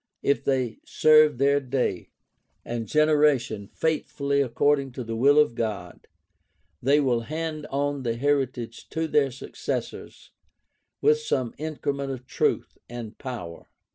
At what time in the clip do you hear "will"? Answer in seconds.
5.15-5.37, 6.99-7.19